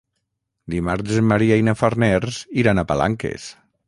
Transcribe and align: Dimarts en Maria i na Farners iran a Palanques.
Dimarts 0.73 1.19
en 1.19 1.27
Maria 1.31 1.59
i 1.61 1.65
na 1.67 1.75
Farners 1.81 2.39
iran 2.63 2.81
a 2.81 2.85
Palanques. 2.93 3.47